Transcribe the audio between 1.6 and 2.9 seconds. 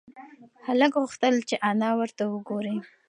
انا ورته وگوري.